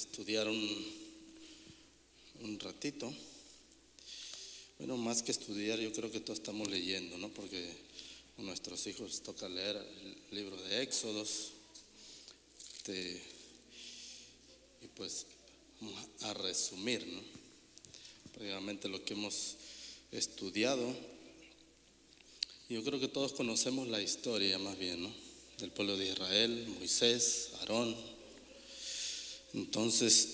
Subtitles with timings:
[0.00, 0.86] estudiar un,
[2.40, 3.12] un ratito.
[4.78, 7.28] Bueno, más que estudiar, yo creo que todos estamos leyendo, ¿no?
[7.28, 7.70] Porque
[8.38, 11.52] a nuestros hijos toca leer el libro de Éxodos.
[12.76, 13.22] Este,
[14.80, 15.26] y pues
[15.80, 17.20] vamos a resumir, ¿no?
[18.32, 19.56] Prácticamente lo que hemos
[20.12, 20.96] estudiado.
[22.70, 25.12] Yo creo que todos conocemos la historia más bien, ¿no?
[25.58, 28.19] Del pueblo de Israel, Moisés, Aarón.
[29.54, 30.28] Entonces,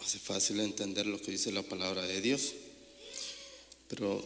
[0.00, 2.52] hace fácil entender lo que dice la palabra de Dios.
[3.88, 4.24] Pero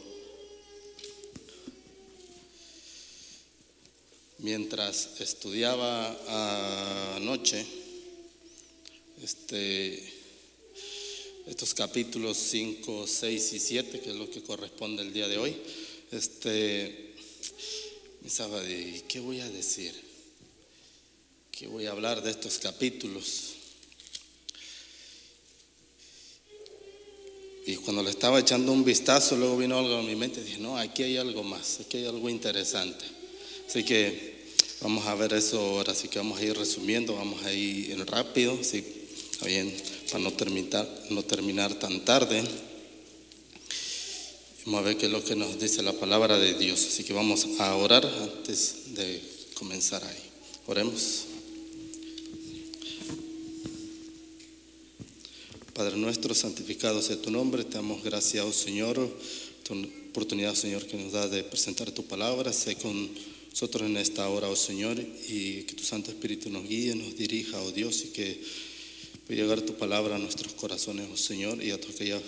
[4.39, 7.65] mientras estudiaba anoche,
[9.23, 10.13] este,
[11.47, 15.57] estos capítulos 5, 6 y 7, que es lo que corresponde el día de hoy,
[16.11, 17.15] este,
[18.21, 20.14] pensaba de, ¿qué voy a decir?
[21.57, 23.53] ¿Qué voy a hablar de estos capítulos?
[27.65, 30.77] Y cuando le estaba echando un vistazo, luego vino algo a mi mente dije, no,
[30.77, 33.05] aquí hay algo más, aquí hay algo interesante.
[33.69, 34.49] Así que
[34.81, 38.59] vamos a ver eso ahora, así que vamos a ir resumiendo, vamos a ir rápido,
[38.65, 38.85] sí,
[39.45, 39.73] bien,
[40.11, 42.43] para no terminar, no terminar tan tarde.
[44.67, 46.85] Vamos a ver qué es lo que nos dice la palabra de Dios.
[46.85, 49.23] Así que vamos a orar antes de
[49.55, 50.23] comenzar ahí.
[50.67, 51.34] Oremos.
[55.75, 57.65] Padre nuestro, santificado sea tu nombre.
[57.65, 58.97] Te damos gracias, oh Señor,
[59.65, 59.75] tu
[60.11, 62.53] oportunidad, Señor, que nos da de presentar tu palabra.
[62.53, 63.11] Sé con
[63.51, 67.61] nosotros en esta hora, oh Señor, y que tu Santo Espíritu nos guíe, nos dirija,
[67.61, 68.41] oh Dios, y que
[69.27, 72.23] pueda llegar tu palabra a nuestros corazones, oh Señor, y a todas aquellas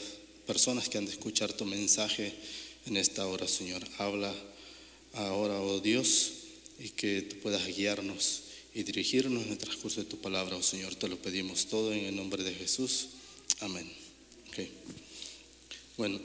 [0.44, 2.32] personas que han de escuchar tu mensaje
[2.86, 3.80] en esta hora, Señor.
[3.98, 4.34] Habla
[5.12, 6.32] ahora, oh Dios,
[6.80, 8.40] y que tú puedas guiarnos
[8.74, 10.96] y dirigirnos en el transcurso de tu palabra, oh Señor.
[10.96, 13.10] Te lo pedimos todo en el nombre de Jesús.
[13.60, 13.90] Amén.
[15.96, 16.20] Bueno,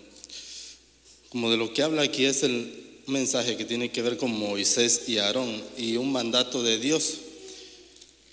[1.30, 2.74] como de lo que habla aquí es el
[3.08, 7.20] mensaje que tiene que ver con Moisés y Aarón y un mandato de Dios.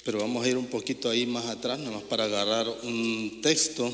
[0.05, 3.93] Pero vamos a ir un poquito ahí más atrás, nada más para agarrar un texto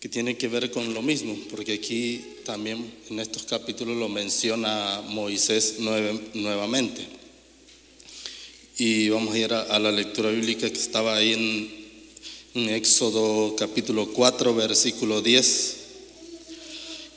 [0.00, 5.02] que tiene que ver con lo mismo, porque aquí también en estos capítulos lo menciona
[5.06, 7.06] Moisés nuevamente.
[8.78, 11.75] Y vamos a ir a la lectura bíblica que estaba ahí
[12.56, 15.76] en Éxodo capítulo 4, versículo 10,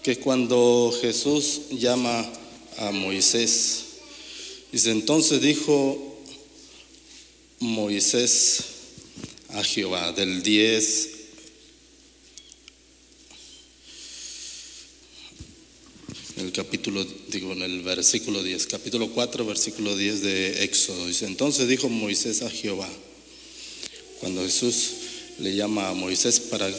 [0.03, 2.29] que cuando Jesús llama
[2.77, 3.85] a Moisés.
[4.69, 5.97] Dice, entonces dijo
[7.61, 8.63] Moisés
[9.49, 11.09] a Jehová, del 10
[16.35, 21.07] en el capítulo, digo, en el versículo 10, capítulo 4, versículo 10 de Éxodo.
[21.07, 22.89] Dice, entonces dijo Moisés a Jehová,
[24.19, 24.98] cuando Jesús
[25.39, 26.69] le llama a Moisés para,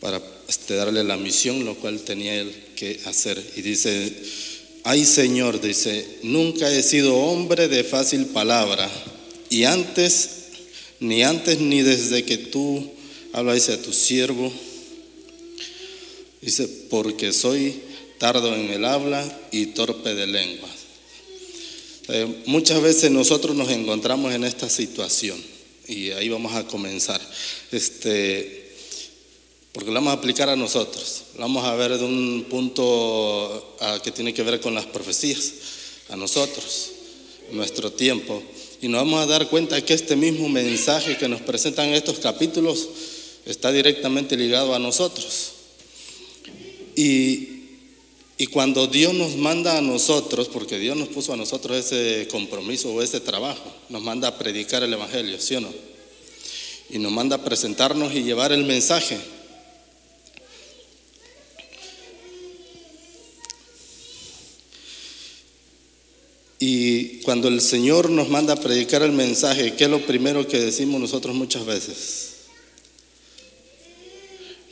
[0.00, 3.42] para este, darle la misión, lo cual tenía él que hacer.
[3.56, 4.12] Y dice,
[4.84, 8.90] ay Señor, dice, nunca he sido hombre de fácil palabra.
[9.50, 10.30] Y antes,
[11.00, 12.90] ni antes ni desde que tú
[13.32, 14.52] hablas a tu siervo,
[16.40, 17.80] dice, porque soy
[18.18, 20.68] tardo en el habla y torpe de lengua.
[22.08, 25.49] Eh, muchas veces nosotros nos encontramos en esta situación
[25.90, 27.20] y ahí vamos a comenzar.
[27.72, 28.70] Este,
[29.72, 31.22] porque lo vamos a aplicar a nosotros.
[31.34, 35.52] Lo vamos a ver de un punto que tiene que ver con las profecías,
[36.08, 36.90] a nosotros,
[37.52, 38.40] nuestro tiempo.
[38.80, 42.88] Y nos vamos a dar cuenta que este mismo mensaje que nos presentan estos capítulos
[43.44, 45.52] está directamente ligado a nosotros.
[46.94, 47.49] Y
[48.40, 52.90] y cuando Dios nos manda a nosotros, porque Dios nos puso a nosotros ese compromiso
[52.90, 55.68] o ese trabajo, nos manda a predicar el Evangelio, ¿sí o no?
[56.88, 59.18] Y nos manda a presentarnos y llevar el mensaje.
[66.58, 70.58] Y cuando el Señor nos manda a predicar el mensaje, ¿qué es lo primero que
[70.58, 72.36] decimos nosotros muchas veces?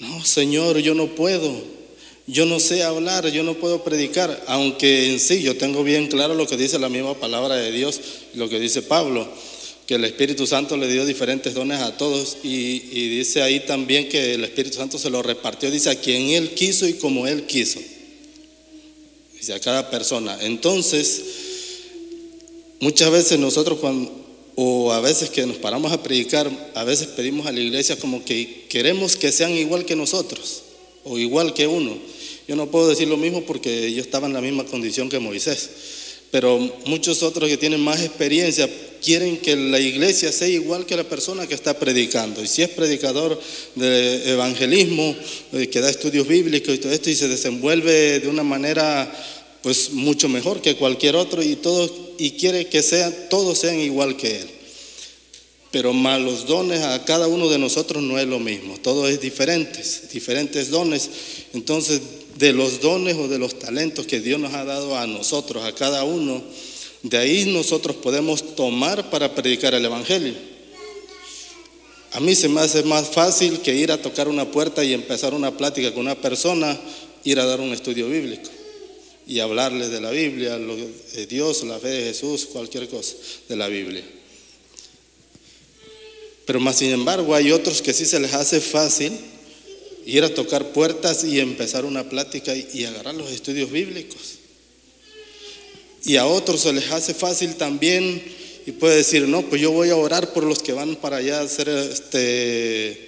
[0.00, 1.78] No, Señor, yo no puedo.
[2.29, 6.35] Yo no sé hablar, yo no puedo predicar, aunque en sí yo tengo bien claro
[6.35, 7.99] lo que dice la misma palabra de Dios,
[8.35, 9.27] lo que dice Pablo,
[9.87, 14.35] que el Espíritu Santo le dio diferentes dones a todos y, dice ahí también que
[14.35, 17.81] el Espíritu Santo se lo repartió, dice a quien Él quiso y como Él quiso,
[19.33, 20.37] dice a cada persona.
[20.43, 21.23] Entonces,
[22.79, 24.13] muchas veces nosotros cuando,
[24.55, 28.23] o a veces que nos paramos a predicar, a veces pedimos a la iglesia como
[28.23, 30.65] que queremos que sean igual que nosotros
[31.05, 31.97] o igual que uno.
[32.49, 35.69] Yo no puedo decir lo mismo porque yo estaba en la misma condición que Moisés,
[36.31, 38.69] pero muchos otros que tienen más experiencia
[39.05, 42.43] quieren que la iglesia sea igual que la persona que está predicando.
[42.43, 43.39] Y si es predicador
[43.75, 45.15] de evangelismo,
[45.53, 49.12] eh, que da estudios bíblicos y todo esto, y se desenvuelve de una manera
[49.62, 54.17] pues mucho mejor que cualquier otro y todo y quiere que sean todos sean igual
[54.17, 54.49] que él.
[55.71, 59.21] Pero más los dones a cada uno de nosotros no es lo mismo, todo es
[59.21, 61.11] diferentes, diferentes dones.
[61.53, 62.01] Entonces,
[62.38, 65.75] de los dones o de los talentos que Dios nos ha dado a nosotros, a
[65.75, 66.40] cada uno,
[67.02, 70.35] de ahí nosotros podemos tomar para predicar el Evangelio.
[72.12, 75.35] A mí se me hace más fácil que ir a tocar una puerta y empezar
[75.35, 76.79] una plática con una persona,
[77.25, 78.49] ir a dar un estudio bíblico
[79.26, 83.14] y hablarles de la Biblia, de Dios, la fe de Jesús, cualquier cosa
[83.49, 84.05] de la Biblia.
[86.46, 89.12] Pero más sin embargo hay otros que sí se les hace fácil
[90.08, 94.38] ir a tocar puertas y empezar una plática y, agarrar los estudios bíblicos.
[96.05, 98.22] Y a otros se les hace fácil también
[98.66, 101.40] y puede decir, no, pues yo voy a orar por los que van para allá
[101.40, 103.06] a hacer este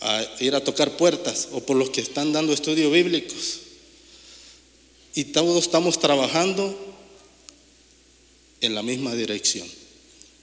[0.00, 3.60] a ir a tocar puertas o por los que están dando estudios bíblicos.
[5.14, 6.78] Y todos estamos trabajando
[8.60, 9.66] en la misma dirección.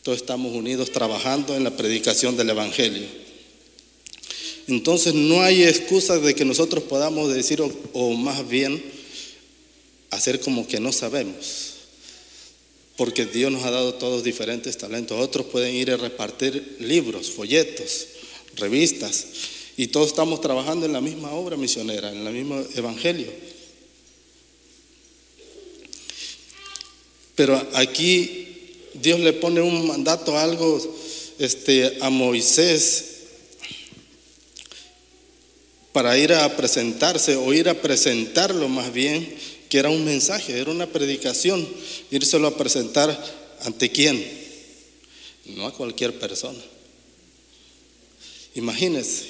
[0.02, 3.25] Todos estamos unidos trabajando en la predicación del Evangelio.
[4.68, 7.62] Entonces no hay excusa de que nosotros podamos decir,
[7.94, 8.84] o, más bien
[10.10, 11.74] hacer como que no sabemos.
[12.98, 15.20] Porque Dios nos ha dado todos diferentes talentos.
[15.20, 18.08] Otros pueden ir a repartir libros, folletos,
[18.56, 19.26] revistas.
[19.78, 23.28] Y todos estamos trabajando en la misma obra misionera, en el mismo evangelio.
[27.36, 28.48] Pero aquí
[28.94, 30.82] Dios le pone un mandato, algo
[31.38, 33.15] este, a Moisés
[35.96, 39.34] para ir a presentarse o ir a presentarlo más bien,
[39.70, 41.66] que era un mensaje, era una predicación,
[42.12, 43.18] írselo a presentar
[43.62, 44.22] ante quién,
[45.56, 46.60] no a cualquier persona.
[48.56, 49.24] Imagínense,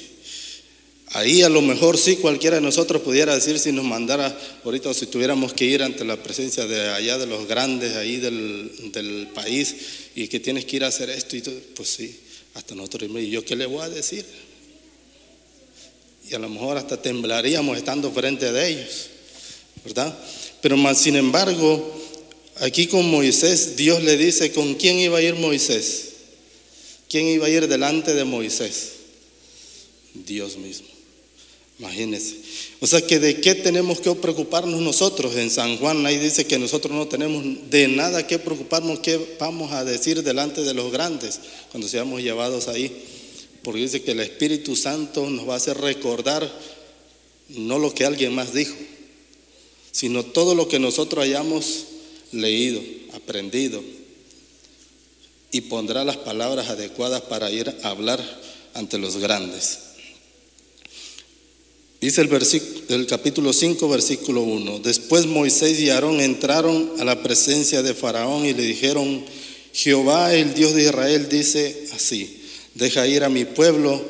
[1.09, 4.93] ahí a lo mejor sí cualquiera de nosotros pudiera decir si nos mandara ahorita o
[4.95, 9.27] si tuviéramos que ir ante la presencia de allá de los grandes ahí del, del
[9.35, 9.75] país
[10.15, 12.19] y que tienes que ir a hacer esto y todo, pues sí,
[12.55, 14.25] hasta nosotros, ¿y yo qué le voy a decir?
[16.29, 19.07] Y a lo mejor hasta temblaríamos estando frente de ellos,
[19.83, 20.17] ¿verdad?
[20.61, 21.93] Pero más sin embargo,
[22.57, 26.13] aquí con Moisés, Dios le dice con quién iba a ir Moisés.
[27.07, 28.93] ¿Quién iba a ir delante de Moisés?
[30.13, 30.87] Dios mismo.
[31.77, 32.35] Imagínense.
[32.79, 35.35] O sea que de qué tenemos que preocuparnos nosotros.
[35.35, 39.71] En San Juan ahí dice que nosotros no tenemos de nada que preocuparnos, qué vamos
[39.73, 41.39] a decir delante de los grandes
[41.71, 42.91] cuando seamos llevados ahí
[43.65, 46.47] porque dice que el Espíritu Santo nos va a hacer recordar
[47.49, 48.75] no lo que alguien más dijo,
[49.91, 51.85] sino todo lo que nosotros hayamos
[52.31, 52.79] leído,
[53.13, 53.83] aprendido,
[55.51, 58.23] y pondrá las palabras adecuadas para ir a hablar
[58.75, 59.79] ante los grandes.
[61.99, 62.29] Dice el,
[62.89, 64.77] el capítulo 5, versículo 1.
[64.79, 69.25] Después Moisés y Aarón entraron a la presencia de Faraón y le dijeron,
[69.73, 72.43] Jehová, el Dios de Israel, dice así
[72.75, 74.01] deja ir a mi pueblo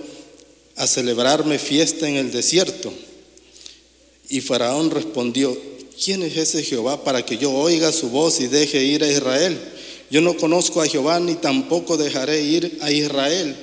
[0.75, 2.91] a celebrarme fiesta en el desierto.
[4.27, 5.57] Y Faraón respondió,
[6.03, 9.57] ¿quién es ese Jehová para que yo oiga su voz y deje ir a Israel?
[10.09, 13.55] Yo no conozco a Jehová ni tampoco dejaré ir a Israel.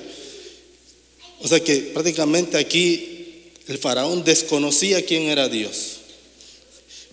[1.41, 5.97] O sea que prácticamente aquí el faraón desconocía quién era Dios.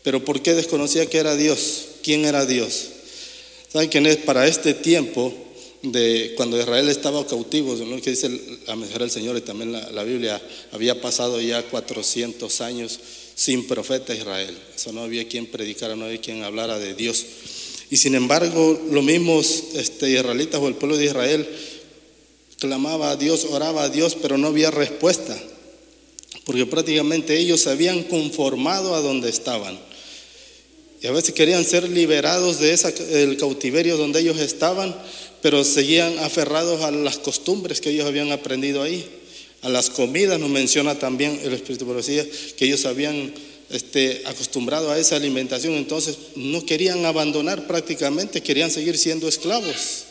[0.02, 1.87] Pero ¿por qué desconocía que era Dios?
[2.02, 2.88] ¿Quién era Dios?
[3.73, 4.16] ¿Saben quién es?
[4.16, 5.35] Para este tiempo
[5.82, 8.30] de cuando Israel estaba cautivo, lo que dice
[8.66, 10.40] la mejor el Señor y también la, Biblia,
[10.72, 13.00] había pasado ya 400 años
[13.34, 14.56] sin profeta Israel.
[14.75, 17.25] Eso no había quien predicara, no había quien hablara de Dios.
[17.90, 21.49] Y sin embargo, los mismos este, israelitas o el pueblo de Israel
[22.58, 25.37] clamaba a Dios, oraba a Dios, pero no había respuesta,
[26.44, 29.78] porque prácticamente ellos se habían conformado a donde estaban.
[31.02, 34.94] Y a veces querían ser liberados de cautiverio donde ellos estaban,
[35.42, 39.04] pero seguían aferrados a las costumbres que ellos habían aprendido ahí.
[39.62, 43.32] A las comidas nos menciona también el Espíritu Profecía que ellos habían
[43.70, 50.04] este, acostumbrado a esa alimentación, entonces no querían abandonar prácticamente, querían seguir siendo esclavos.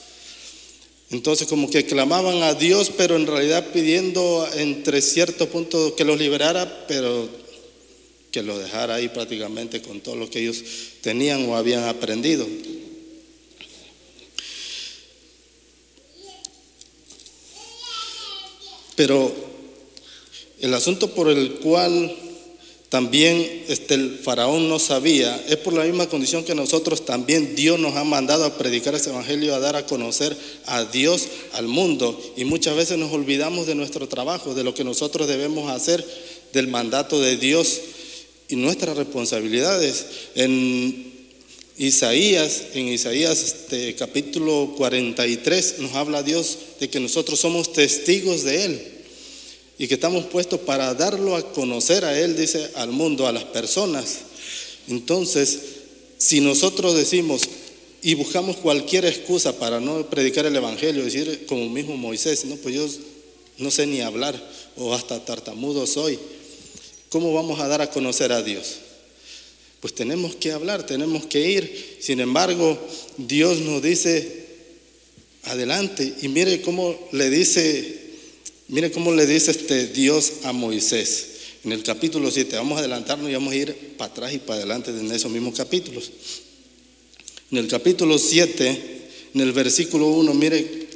[1.12, 6.20] Entonces como que clamaban a Dios, pero en realidad pidiendo entre cierto punto que los
[6.20, 7.28] liberara, pero
[8.32, 10.64] que los dejara ahí prácticamente con todo lo que ellos
[11.02, 12.48] tenían o habían aprendido.
[19.00, 19.32] Pero
[20.60, 22.14] el asunto por el cual
[22.90, 27.80] también este, el faraón no sabía, es por la misma condición que nosotros también Dios
[27.80, 32.22] nos ha mandado a predicar ese evangelio, a dar a conocer a Dios, al mundo.
[32.36, 36.06] Y muchas veces nos olvidamos de nuestro trabajo, de lo que nosotros debemos hacer,
[36.52, 37.80] del mandato de Dios
[38.50, 40.08] y nuestras responsabilidades.
[40.36, 41.10] En
[41.78, 48.66] Isaías, en Isaías este, capítulo 43, nos habla Dios de que nosotros somos testigos de
[48.66, 48.82] Él
[49.78, 53.46] y que estamos puestos para darlo a conocer a Él, dice, al mundo, a las
[53.46, 54.20] personas.
[54.88, 55.60] Entonces,
[56.18, 57.44] si nosotros decimos
[58.02, 62.76] y buscamos cualquier excusa para no predicar el Evangelio, decir como mismo Moisés, no, pues
[62.76, 62.88] yo
[63.58, 64.42] no sé ni hablar
[64.78, 66.18] o hasta tartamudo soy,
[67.10, 68.76] ¿cómo vamos a dar a conocer a Dios?
[69.80, 71.98] Pues tenemos que hablar, tenemos que ir.
[72.02, 72.78] Sin embargo,
[73.18, 74.49] Dios nos dice,
[75.50, 78.00] adelante, y mire cómo le dice
[78.70, 81.26] Mire cómo le dice este Dios a Moisés
[81.64, 82.56] en el capítulo 7.
[82.56, 85.56] Vamos a adelantarnos y vamos a ir para atrás y para adelante en esos mismos
[85.56, 86.12] capítulos.
[87.52, 89.02] En el capítulo 7,
[89.34, 90.88] en el versículo 1, mire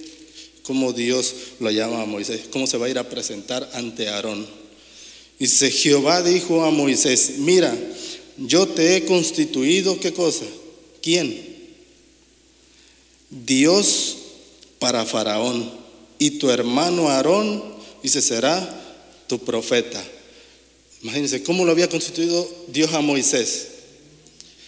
[0.62, 4.45] cómo Dios lo llama a Moisés, cómo se va a ir a presentar ante Aarón.
[5.39, 7.75] Dice, Jehová dijo a Moisés, mira,
[8.38, 10.45] yo te he constituido, ¿qué cosa?
[11.01, 11.43] ¿Quién?
[13.31, 14.17] Dios
[14.84, 15.72] para Faraón
[16.20, 17.63] y tu hermano Aarón,
[18.04, 18.60] dice, será
[19.28, 20.04] tu profeta.
[21.02, 23.68] Imagínense cómo lo había constituido Dios a Moisés.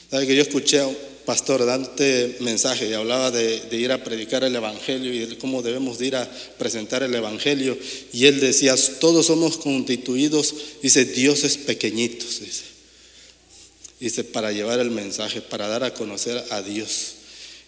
[0.09, 0.95] ¿Sabe que yo escuché a un
[1.25, 6.15] pastor dante mensaje y hablaba de, ir a predicar el Evangelio y cómo debemos ir
[6.15, 7.77] a presentar el Evangelio?
[8.13, 12.63] Y él decía, todos somos constituidos, dice, dioses pequeñitos, dice.
[13.99, 17.15] Dice, para llevar el mensaje, para dar a conocer a Dios.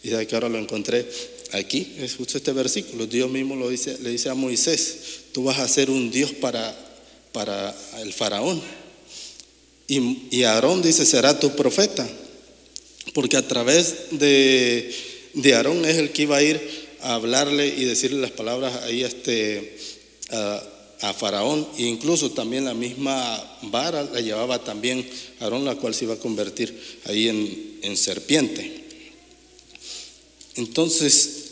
[0.01, 1.06] Y de que ahora lo encontré
[1.54, 3.08] aquí, es justo este versículo.
[3.08, 4.98] Dios mismo lo dice, le dice a Moisés,
[5.32, 6.75] tú vas a ser un Dios para,
[7.32, 8.62] para el faraón.
[9.88, 12.08] Y, y Aarón dice, será tu profeta.
[13.13, 14.94] Porque a través de,
[15.34, 16.60] de, Aarón es el que iba a ir
[17.01, 19.77] a hablarle y decirle las palabras ahí este,
[20.30, 20.63] a,
[21.01, 21.68] a Faraón.
[21.77, 25.08] E incluso también la misma vara la llevaba también
[25.39, 28.76] Aarón, la cual se iba a convertir ahí en, en serpiente.
[30.58, 31.46] Entonces,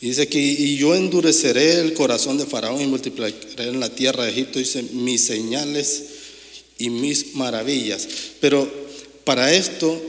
[0.00, 4.30] dice que y yo endureceré el corazón de Faraón y multiplicaré en la tierra de
[4.30, 6.02] Egipto, dice, mis señales
[6.78, 8.06] y mis maravillas.
[8.40, 8.70] Pero
[9.24, 10.00] para esto,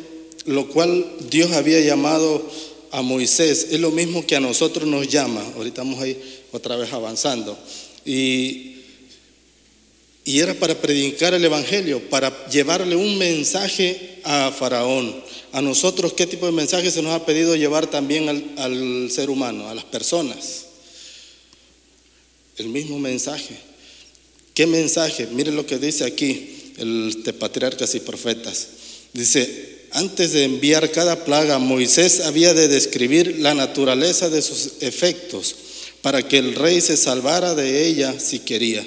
[0.46, 2.46] lo cual Dios había llamado
[2.92, 5.42] a Moisés, es lo mismo que a nosotros nos llama.
[5.56, 7.58] Ahorita vamos a ir otra vez avanzando.
[8.06, 8.75] Y
[10.26, 15.16] y era para predicar el Evangelio, para llevarle un mensaje a Faraón.
[15.52, 19.70] A nosotros, ¿qué tipo de mensaje se nos ha pedido llevar también al, ser humano,
[19.70, 20.66] a las personas?
[22.58, 23.56] El mismo mensaje.
[24.56, 25.28] ¿Qué mensaje?
[25.28, 28.68] Miren lo que dice aquí el de patriarcas y profetas.
[29.14, 35.56] Dice, antes de enviar cada plaga, Moisés había de describir la naturaleza de sus efectos
[36.02, 38.86] para que el rey se salvara de ella si quería.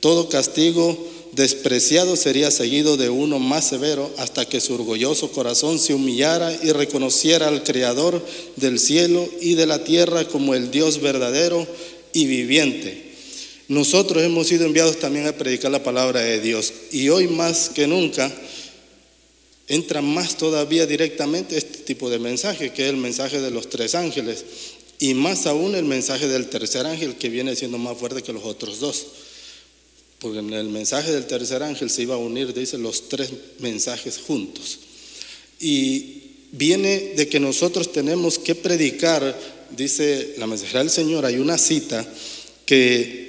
[0.00, 0.96] Todo castigo
[1.36, 6.72] despreciado sería seguido de uno más severo hasta que su orgulloso corazón se humillara y
[6.72, 8.24] reconociera al Creador
[8.56, 11.66] del cielo y de la tierra como el Dios verdadero
[12.14, 13.04] y viviente.
[13.68, 17.86] Nosotros hemos sido enviados también a predicar la palabra de Dios y hoy más que
[17.86, 18.32] nunca
[19.68, 23.94] entra más todavía directamente este tipo de mensaje, que es el mensaje de los tres
[23.94, 24.44] ángeles,
[25.00, 28.44] y más aún el mensaje del tercer ángel que viene siendo más fuerte que los
[28.44, 29.06] otros dos
[30.18, 34.18] porque en el mensaje del tercer ángel se iba a unir, dice, los tres mensajes
[34.18, 34.78] juntos.
[35.60, 39.38] Y viene de que nosotros tenemos que predicar,
[39.76, 42.06] dice la mensajera del Señor, hay una cita
[42.64, 43.26] que,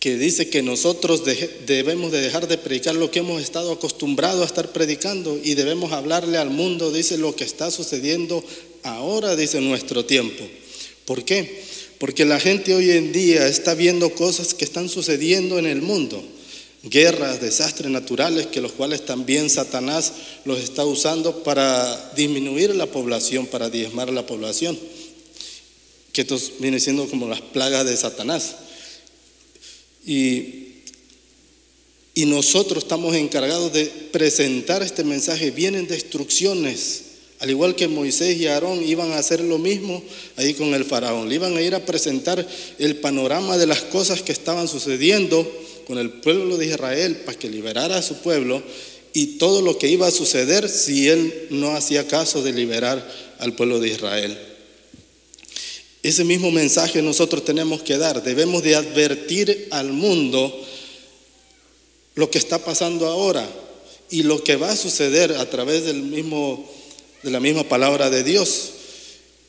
[0.00, 1.22] que dice que nosotros
[1.66, 5.92] debemos de dejar de predicar lo que hemos estado acostumbrados a estar predicando y debemos
[5.92, 8.44] hablarle al mundo, dice, lo que está sucediendo
[8.82, 10.44] ahora, dice, nuestro tiempo.
[11.04, 11.62] ¿Por qué?
[12.02, 16.20] Porque la gente hoy en día está viendo cosas que están sucediendo en el mundo.
[16.82, 20.12] Guerras, desastres naturales, que los cuales también Satanás
[20.44, 24.76] los está usando para disminuir la población, para diezmar la población.
[26.12, 28.56] Que esto viene siendo como las plagas de Satanás.
[30.04, 30.80] Y,
[32.14, 35.52] y nosotros estamos encargados de presentar este mensaje.
[35.52, 37.11] Vienen destrucciones
[37.42, 40.00] al igual que Moisés y Aarón iban a hacer lo mismo
[40.36, 41.28] ahí con el faraón.
[41.28, 42.46] Le iban a ir a presentar
[42.78, 45.50] el panorama de las cosas que estaban sucediendo
[45.88, 48.62] con el pueblo de Israel para que liberara a su pueblo
[49.12, 53.04] y todo lo que iba a suceder si él no hacía caso de liberar
[53.40, 54.38] al pueblo de Israel.
[56.04, 58.22] Ese mismo mensaje nosotros tenemos que dar.
[58.22, 60.64] Debemos de advertir al mundo
[62.14, 63.48] lo que está pasando ahora
[64.10, 66.70] y lo que va a suceder a través del mismo,
[67.22, 68.70] de la misma palabra de Dios.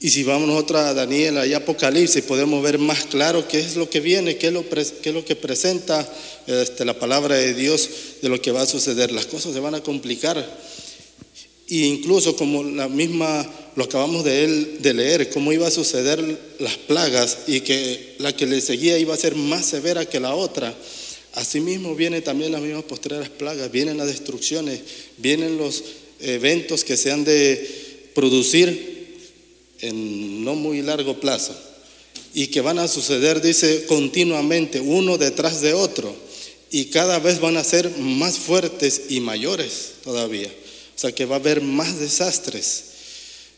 [0.03, 3.89] Y si vamos nosotros a Daniel y Apocalipsis, podemos ver más claro qué es lo
[3.89, 6.05] que viene, qué es lo, qué es lo que presenta
[6.45, 7.89] este, la palabra de Dios
[8.21, 9.13] de lo que va a suceder.
[9.13, 10.37] Las cosas se van a complicar.
[11.69, 16.21] E incluso como la misma, lo acabamos de leer, cómo iba a suceder
[16.59, 20.35] las plagas y que la que le seguía iba a ser más severa que la
[20.35, 20.75] otra.
[21.35, 24.81] Asimismo vienen también las mismas postreras plagas, vienen las destrucciones,
[25.17, 25.81] vienen los
[26.23, 28.93] eventos que se han de producir
[29.81, 31.55] en no muy largo plazo
[32.33, 36.15] y que van a suceder, dice, continuamente, uno detrás de otro,
[36.71, 40.47] y cada vez van a ser más fuertes y mayores todavía.
[40.95, 42.83] O sea que va a haber más desastres.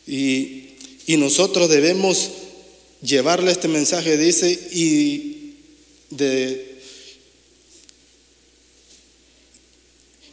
[0.06, 0.64] Y,
[1.06, 2.28] y nosotros debemos
[3.00, 5.54] llevarle este mensaje, dice, y
[6.10, 6.75] de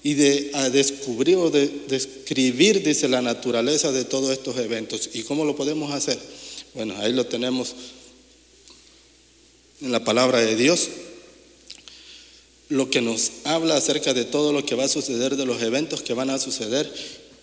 [0.04, 5.10] y de descubrir o de describir, dice, la naturaleza de todos estos eventos.
[5.14, 6.20] ¿Y cómo lo podemos hacer?
[6.74, 7.74] Bueno, ahí lo tenemos
[9.82, 10.90] en la palabra de Dios,
[12.70, 16.02] lo que nos habla acerca de todo lo que va a suceder, de los eventos
[16.02, 16.92] que van a suceder,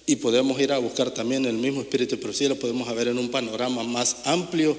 [0.07, 3.19] y podemos ir a buscar también el mismo Espíritu, pero sí lo podemos ver en
[3.19, 4.77] un panorama más amplio,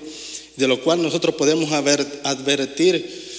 [0.55, 3.31] de lo cual nosotros podemos advertir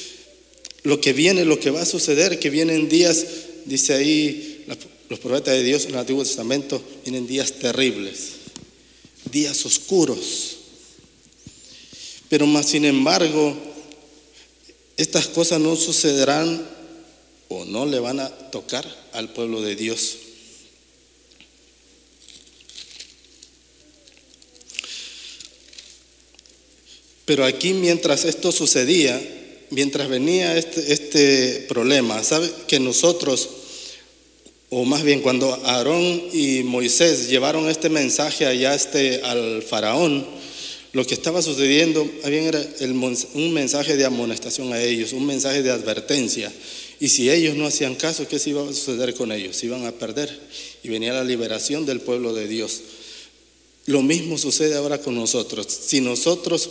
[0.84, 3.25] lo que viene, lo que va a suceder, que vienen días
[3.64, 4.64] dice ahí,
[5.09, 8.33] los profetas de Dios en el Antiguo Testamento, vienen días terribles,
[9.31, 10.57] días oscuros.
[12.28, 13.54] Pero más sin embargo,
[14.97, 16.66] estas cosas no sucederán
[17.49, 20.16] o no le van a tocar al pueblo de Dios.
[27.25, 29.21] Pero aquí mientras esto sucedía,
[29.73, 32.50] mientras venía este, este problema, ¿sabe?
[32.67, 33.49] Que nosotros,
[34.71, 40.27] o más bien cuando Aarón y Moisés llevaron este mensaje allá este, al faraón,
[40.92, 42.62] lo que estaba sucediendo bien era
[43.35, 46.53] un mensaje de amonestación a ellos, un mensaje de advertencia.
[47.01, 49.57] Y si ellos no hacían caso, ¿qué se iba a suceder con ellos?
[49.57, 50.38] Se iban a perder
[50.83, 52.83] y venía la liberación del pueblo de Dios.
[53.87, 55.66] Lo mismo sucede ahora con nosotros.
[55.66, 56.68] Si nosotros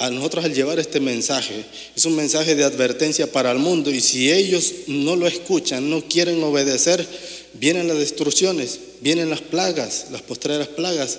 [0.00, 4.00] a nosotros al llevar este mensaje, es un mensaje de advertencia para el mundo y
[4.00, 7.06] si ellos no lo escuchan, no quieren obedecer,
[7.54, 11.18] vienen las destrucciones, vienen las plagas, las postreras plagas.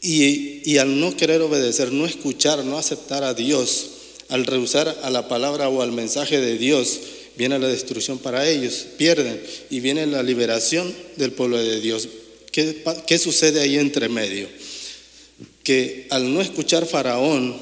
[0.00, 3.90] Y, y al no querer obedecer, no escuchar, no aceptar a Dios,
[4.28, 7.00] al rehusar a la palabra o al mensaje de Dios,
[7.36, 12.08] viene la destrucción para ellos, pierden y viene la liberación del pueblo de Dios.
[12.52, 14.48] ¿Qué, qué sucede ahí entre medio?
[15.68, 17.54] Que al no escuchar Faraón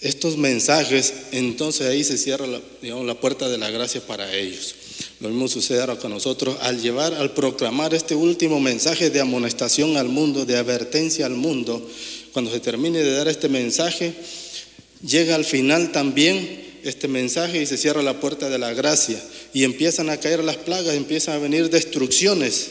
[0.00, 4.76] estos mensajes, entonces ahí se cierra la, digamos, la puerta de la gracia para ellos.
[5.18, 9.96] Lo mismo sucede ahora con nosotros al llevar, al proclamar este último mensaje de amonestación
[9.96, 11.84] al mundo, de advertencia al mundo.
[12.32, 14.14] Cuando se termine de dar este mensaje,
[15.04, 19.20] llega al final también este mensaje y se cierra la puerta de la gracia
[19.52, 22.68] y empiezan a caer las plagas, empiezan a venir destrucciones.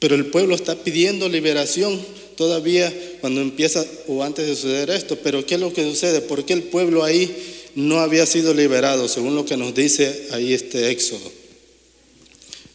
[0.00, 2.00] Pero el pueblo está pidiendo liberación
[2.38, 6.20] todavía cuando empieza o antes de suceder esto, pero ¿qué es lo que sucede?
[6.20, 7.36] ¿Por qué el pueblo ahí
[7.74, 11.32] no había sido liberado, según lo que nos dice ahí este Éxodo,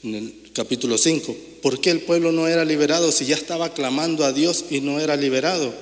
[0.03, 1.37] en el capítulo 5?
[1.61, 4.99] ¿Por qué el pueblo no era liberado si ya estaba clamando a Dios y no
[4.99, 5.73] era liberado?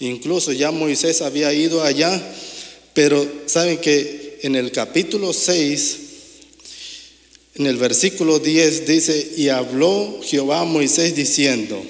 [0.00, 2.18] Incluso ya Moisés había ido allá,
[2.94, 5.98] pero saben que en el capítulo 6,
[7.56, 11.84] en el versículo 10 dice, y habló Jehová a Moisés diciendo,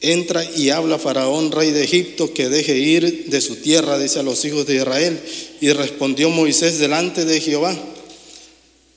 [0.00, 4.22] Entra y habla Faraón, rey de Egipto, que deje ir de su tierra, dice a
[4.22, 5.20] los hijos de Israel.
[5.60, 7.76] Y respondió Moisés delante de Jehová.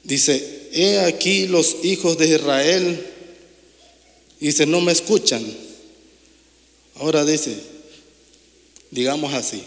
[0.03, 3.05] Dice, he aquí los hijos de Israel.
[4.39, 5.45] Dice, no me escuchan.
[6.95, 7.53] Ahora dice,
[8.91, 9.63] digamos así,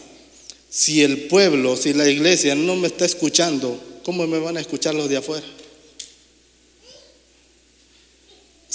[0.70, 4.94] si el pueblo, si la iglesia no me está escuchando, ¿cómo me van a escuchar
[4.94, 5.46] los de afuera?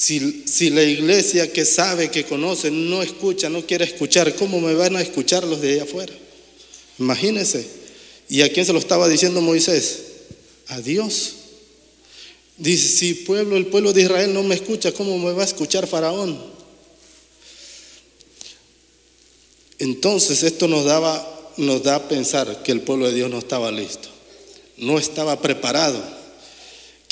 [0.01, 4.95] Si, la iglesia que sabe, que conoce, no escucha, no quiere escuchar, ¿cómo me van
[4.95, 6.11] a escuchar los de allá afuera?
[6.97, 7.67] Imagínense.
[8.27, 9.99] ¿Y a quién se lo estaba diciendo Moisés?
[10.69, 11.33] A Dios.
[12.57, 15.85] Dice, si pueblo, el pueblo de Israel no me escucha, ¿cómo me va a escuchar
[15.85, 16.43] Faraón?
[19.77, 23.71] Entonces esto nos daba, nos da a pensar que el pueblo de Dios no estaba
[23.71, 24.09] listo,
[24.77, 26.20] no estaba preparado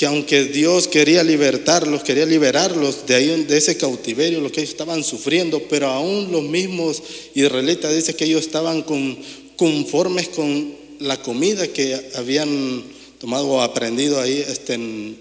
[0.00, 4.70] que aunque Dios quería libertarlos, quería liberarlos de ahí de ese cautiverio, lo que ellos
[4.70, 7.02] estaban sufriendo, pero aún los mismos
[7.34, 8.82] israelitas dicen que ellos estaban
[9.56, 12.82] conformes con la comida que habían
[13.18, 15.18] tomado o aprendido ahí este, en,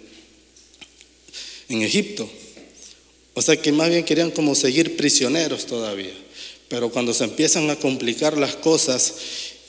[1.67, 2.29] en Egipto.
[3.33, 6.13] O sea que más bien querían como seguir prisioneros todavía.
[6.69, 9.13] Pero cuando se empiezan a complicar las cosas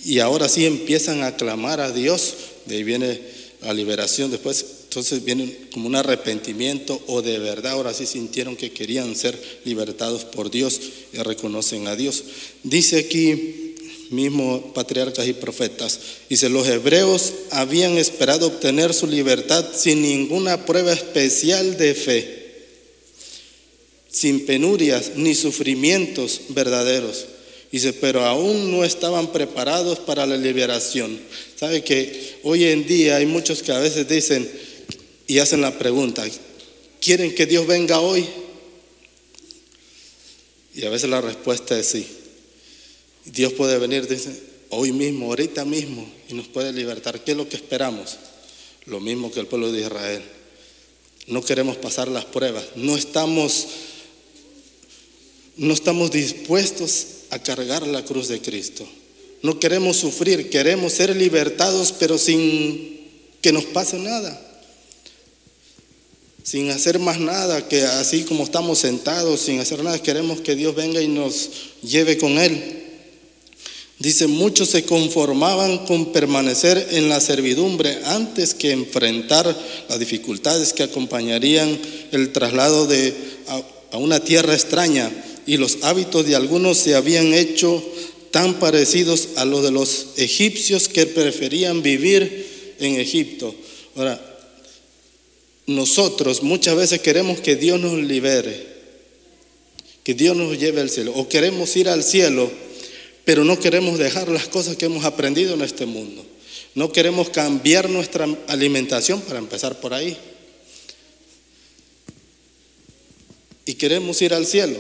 [0.05, 2.35] y ahora sí empiezan a clamar a Dios,
[2.67, 3.21] de ahí viene
[3.61, 4.80] la liberación después.
[4.91, 10.25] Entonces viene como un arrepentimiento o de verdad ahora sí sintieron que querían ser libertados
[10.25, 10.81] por Dios
[11.13, 12.25] y reconocen a Dios.
[12.65, 13.77] Dice aquí
[14.11, 20.93] mismo patriarcas y profetas, dice, los hebreos habían esperado obtener su libertad sin ninguna prueba
[20.93, 22.41] especial de fe
[24.11, 27.27] sin penurias ni sufrimientos verdaderos.
[27.71, 31.17] Dice, pero aún no estaban preparados para la liberación.
[31.55, 34.51] ¿Sabe que hoy en día hay muchos que a veces dicen
[35.31, 36.27] y hacen la pregunta,
[37.01, 38.27] ¿quieren que Dios venga hoy?
[40.75, 42.05] Y a veces la respuesta es sí.
[43.27, 44.09] Dios puede venir,
[44.71, 47.23] hoy mismo, ahorita mismo, y nos puede libertar.
[47.23, 48.17] ¿Qué es lo que esperamos?
[48.87, 50.21] Lo mismo que el pueblo de Israel.
[51.29, 52.65] No queremos pasar las pruebas.
[52.75, 53.69] No estamos
[55.59, 58.85] no estamos dispuestos a cargar la cruz de Cristo.
[59.43, 62.99] No queremos sufrir, queremos ser libertados, pero sin
[63.41, 64.49] que nos pase nada.
[66.51, 70.75] Sin hacer más nada, que así como estamos sentados, sin hacer nada, queremos que Dios
[70.75, 71.49] venga y nos
[71.81, 72.61] lleve con Él.
[74.01, 79.57] Dice, muchos se conformaban con permanecer en la servidumbre antes que enfrentar
[79.89, 81.79] las dificultades que acompañarían
[82.11, 83.15] el traslado de,
[83.47, 85.09] a, a una tierra extraña
[85.47, 87.81] y los hábitos de algunos se habían hecho
[88.33, 93.55] tan parecidos a los de los egipcios que preferían vivir en Egipto.
[93.95, 94.30] Ahora,
[95.71, 98.67] nosotros muchas veces queremos que Dios nos libere,
[100.03, 102.51] que Dios nos lleve al cielo, o queremos ir al cielo,
[103.25, 106.27] pero no queremos dejar las cosas que hemos aprendido en este mundo.
[106.75, 110.17] No queremos cambiar nuestra alimentación para empezar por ahí.
[113.67, 114.79] Y queremos ir al cielo.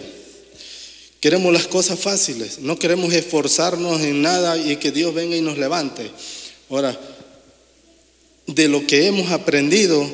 [1.20, 5.58] Queremos las cosas fáciles, no queremos esforzarnos en nada y que Dios venga y nos
[5.58, 6.10] levante.
[6.70, 6.98] Ahora,
[8.46, 10.10] de lo que hemos aprendido,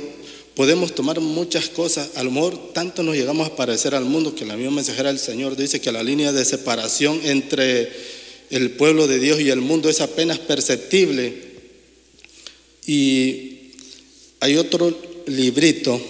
[0.57, 2.17] podemos tomar muchas cosas.
[2.17, 5.21] A lo mejor tanto nos llegamos a parecer al mundo que la misma mensajera del
[5.21, 7.93] Señor dice que la línea de separación entre
[8.51, 11.35] el pueblo de Dios y el mundo es apenas perceptible.
[12.87, 13.73] Y
[14.41, 16.01] hay otro librito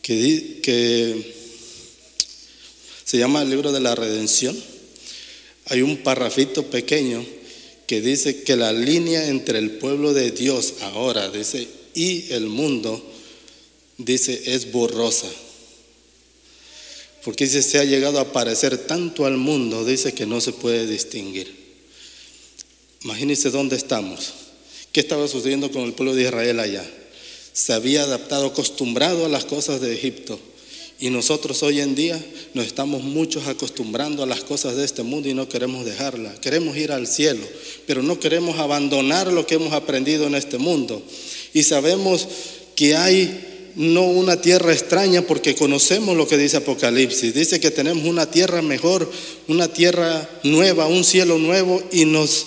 [0.00, 1.34] que, que
[3.04, 4.56] se llama el libro de la redención.
[5.66, 7.24] Hay un parrafito pequeño
[7.88, 13.02] que dice que la línea entre el pueblo de Dios ahora, dice, y el mundo,
[13.98, 15.28] dice, es borrosa.
[17.24, 20.86] Porque dice, se ha llegado a parecer tanto al mundo, dice que no se puede
[20.86, 21.54] distinguir.
[23.02, 24.32] Imagínense dónde estamos.
[24.92, 26.88] ¿Qué estaba sucediendo con el pueblo de Israel allá?
[27.52, 30.40] Se había adaptado, acostumbrado a las cosas de Egipto
[31.00, 32.22] y nosotros hoy en día
[32.52, 36.38] nos estamos muchos acostumbrando a las cosas de este mundo y no queremos dejarlas.
[36.40, 37.42] Queremos ir al cielo,
[37.86, 41.02] pero no queremos abandonar lo que hemos aprendido en este mundo.
[41.52, 42.26] Y sabemos
[42.74, 47.34] que hay no una tierra extraña porque conocemos lo que dice Apocalipsis.
[47.34, 49.10] Dice que tenemos una tierra mejor,
[49.48, 52.46] una tierra nueva, un cielo nuevo y nos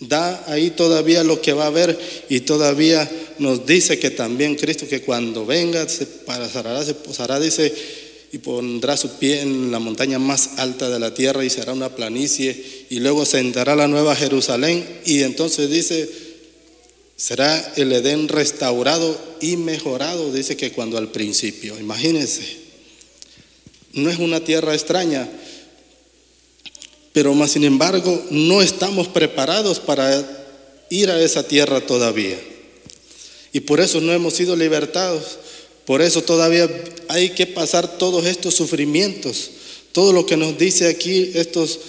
[0.00, 4.86] da ahí todavía lo que va a haber y todavía nos dice que también Cristo
[4.88, 7.74] que cuando venga se parará, se posará, dice,
[8.30, 11.88] y pondrá su pie en la montaña más alta de la tierra y será una
[11.88, 16.27] planicie y luego sentará la nueva Jerusalén y entonces dice,
[17.18, 22.44] será el Edén restaurado y mejorado, dice que cuando al principio, imagínense,
[23.92, 25.28] no es una tierra extraña,
[27.12, 30.24] pero más sin embargo no estamos preparados para
[30.90, 32.38] ir a esa tierra todavía.
[33.52, 35.38] Y por eso no hemos sido libertados.
[35.84, 36.70] Por eso todavía
[37.08, 39.50] hay que pasar todos estos sufrimientos.
[39.90, 41.80] Todo lo que nos dice aquí estos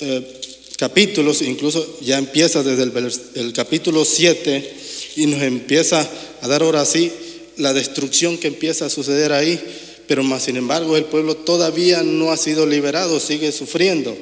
[0.00, 0.40] eh,
[0.78, 4.74] capítulos, incluso ya empieza desde el, el capítulo 7
[5.16, 6.08] y nos empieza
[6.40, 7.10] a dar ahora sí
[7.56, 9.60] la destrucción que empieza a suceder ahí.
[10.06, 14.16] Pero más sin embargo el pueblo todavía no ha sido liberado, sigue sufriendo.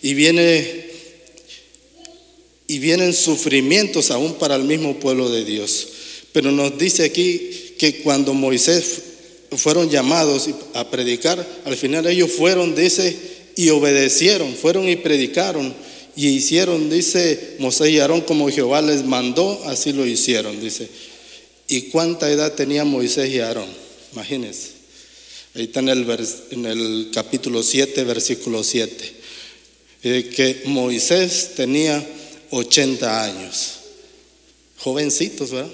[0.00, 0.86] Y viene
[2.68, 5.88] y vienen sufrimientos aún para el mismo pueblo de Dios.
[6.32, 9.02] Pero nos dice aquí que cuando Moisés
[9.56, 13.16] fueron llamados a predicar, al final ellos fueron, dice,
[13.56, 15.74] y obedecieron, fueron y predicaron
[16.16, 20.88] y hicieron, dice Moisés y Aarón como Jehová les mandó, así lo hicieron, dice.
[21.68, 23.68] ¿Y cuánta edad tenía Moisés y Aarón?
[24.12, 24.70] Imagínense.
[25.54, 29.12] Ahí está en el, en el capítulo 7, versículo 7.
[30.04, 32.04] Eh, que Moisés tenía
[32.50, 33.76] 80 años
[34.78, 35.70] jovencitos, ¿verdad?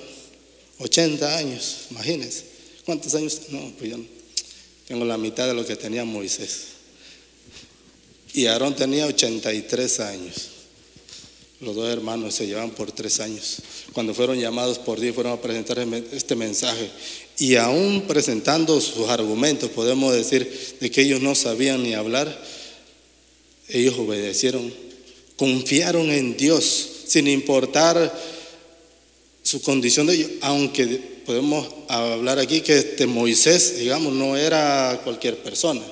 [0.79, 2.45] 80 años, imagínense.
[2.85, 3.41] ¿Cuántos años?
[3.51, 4.05] No, pues yo no.
[4.89, 6.72] tengo la mitad de lo que tenía Moisés.
[8.35, 10.49] Y Aarón tenía 83 años.
[11.61, 13.59] Los dos hermanos se llevan por tres años.
[13.93, 15.79] Cuando fueron llamados por Dios, fueron a presentar
[16.13, 16.91] este mensaje.
[17.39, 22.37] Y aún presentando sus argumentos, podemos decir de que ellos no sabían ni hablar,
[23.69, 24.73] ellos obedecieron,
[25.37, 28.13] confiaron en Dios, sin importar
[29.43, 30.87] su condición de ellos, aunque
[31.25, 35.83] podemos hablar aquí que este Moisés, digamos, no era cualquier persona,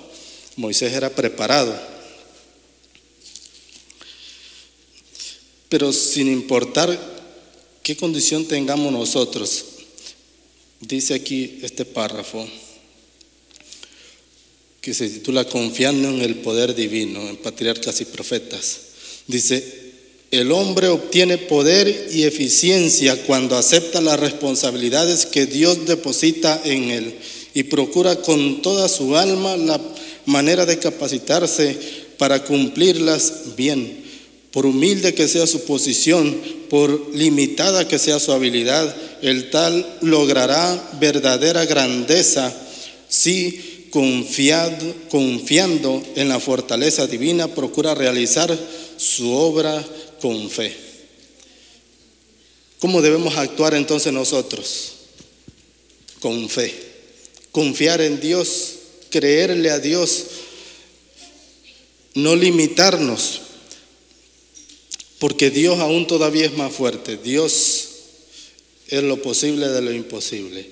[0.56, 1.99] Moisés era preparado.
[5.70, 6.98] Pero sin importar
[7.82, 9.64] qué condición tengamos nosotros,
[10.80, 12.46] dice aquí este párrafo
[14.80, 18.80] que se titula Confiando en el poder divino, en patriarcas y profetas.
[19.26, 19.92] Dice,
[20.30, 27.14] el hombre obtiene poder y eficiencia cuando acepta las responsabilidades que Dios deposita en él
[27.54, 29.80] y procura con toda su alma la
[30.26, 31.78] manera de capacitarse
[32.18, 34.09] para cumplirlas bien.
[34.52, 40.90] Por humilde que sea su posición, por limitada que sea su habilidad, el tal logrará
[41.00, 42.52] verdadera grandeza
[43.08, 48.56] si confiando en la fortaleza divina procura realizar
[48.96, 49.84] su obra
[50.20, 50.76] con fe.
[52.80, 54.92] ¿Cómo debemos actuar entonces nosotros?
[56.20, 56.74] Con fe.
[57.52, 58.74] Confiar en Dios,
[59.10, 60.24] creerle a Dios,
[62.14, 63.40] no limitarnos,
[65.20, 67.18] porque Dios aún todavía es más fuerte.
[67.18, 67.88] Dios
[68.88, 70.66] es lo posible de lo imposible.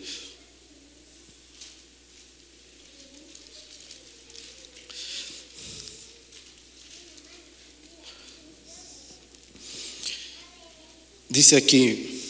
[11.29, 12.23] Dice aquí,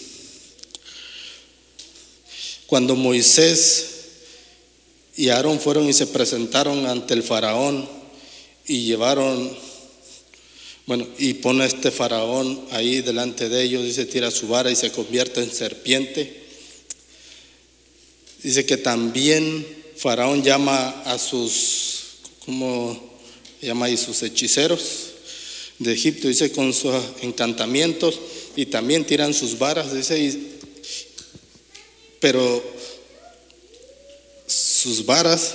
[2.67, 3.87] cuando Moisés
[5.17, 7.89] y Aarón fueron y se presentaron ante el faraón
[8.67, 9.68] y llevaron
[10.89, 14.75] bueno, y pone a este faraón ahí delante de ellos, dice, tira su vara y
[14.75, 16.35] se convierte en serpiente.
[18.43, 19.67] Dice que también
[19.99, 22.05] faraón llama a sus,
[22.47, 22.99] ¿cómo
[23.61, 23.99] llama ahí?
[23.99, 25.09] Sus hechiceros
[25.79, 28.19] de Egipto, dice, con sus encantamientos
[28.57, 30.39] y también tiran sus varas, dice,
[32.19, 32.65] pero
[34.47, 35.55] sus varas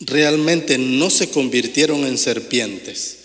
[0.00, 3.19] realmente no se convirtieron en serpientes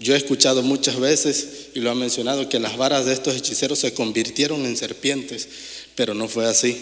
[0.00, 3.80] yo he escuchado muchas veces, y lo ha mencionado, que las varas de estos hechiceros
[3.80, 5.48] se convirtieron en serpientes,
[5.94, 6.80] pero no fue así.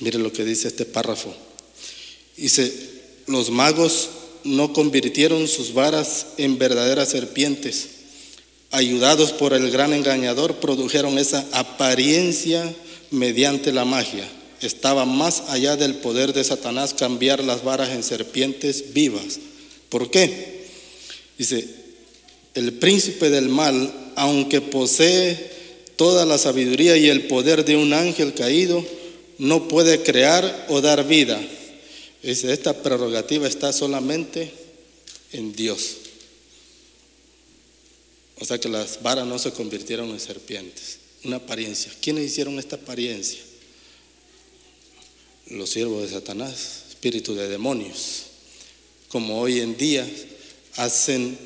[0.00, 1.34] Mire lo que dice este párrafo.
[2.36, 2.72] Dice,
[3.26, 4.10] los magos
[4.44, 7.88] no convirtieron sus varas en verdaderas serpientes.
[8.70, 12.74] Ayudados por el gran engañador, produjeron esa apariencia
[13.10, 14.28] mediante la magia.
[14.60, 19.38] Estaba más allá del poder de Satanás cambiar las varas en serpientes vivas.
[19.88, 20.66] ¿Por qué?
[21.38, 21.77] Dice,
[22.58, 25.50] el príncipe del mal, aunque posee
[25.96, 28.84] toda la sabiduría y el poder de un ángel caído,
[29.38, 31.40] no puede crear o dar vida.
[32.22, 34.52] Esta prerrogativa está solamente
[35.32, 35.96] en Dios.
[38.40, 40.98] O sea que las varas no se convirtieron en serpientes.
[41.24, 41.92] Una apariencia.
[42.00, 43.40] ¿Quiénes hicieron esta apariencia?
[45.46, 48.24] Los siervos de Satanás, espíritus de demonios.
[49.08, 50.08] Como hoy en día
[50.76, 51.38] hacen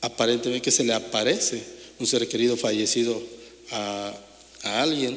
[0.00, 1.62] aparentemente que se le aparece
[1.98, 3.20] un ser querido fallecido
[3.70, 4.14] a,
[4.62, 5.16] alguien,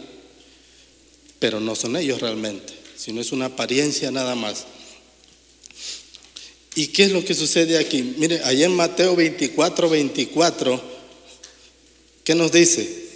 [1.39, 4.65] pero no son ellos realmente, sino es una apariencia nada más.
[6.75, 8.13] ¿Y qué es lo que sucede aquí?
[8.17, 10.81] Mire, allá en Mateo 24, 24,
[12.23, 13.07] ¿qué nos dice?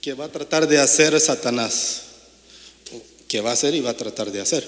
[0.00, 2.02] Que va a tratar de hacer Satanás.
[3.26, 4.66] Que va a hacer y va a tratar de hacer.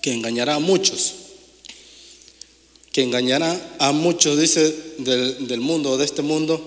[0.00, 1.23] Que engañará a muchos
[2.94, 6.64] que engañará a muchos, dice, del, del mundo, de este mundo,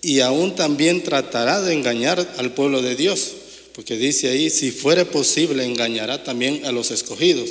[0.00, 3.30] y aún también tratará de engañar al pueblo de Dios,
[3.72, 7.50] porque dice ahí, si fuere posible, engañará también a los escogidos,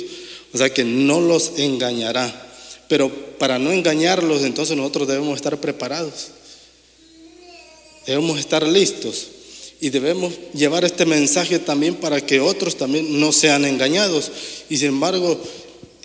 [0.52, 2.52] o sea que no los engañará,
[2.88, 6.28] pero para no engañarlos, entonces nosotros debemos estar preparados,
[8.06, 9.28] debemos estar listos.
[9.80, 14.30] Y debemos llevar este mensaje también para que otros también no sean engañados.
[14.70, 15.42] Y sin embargo,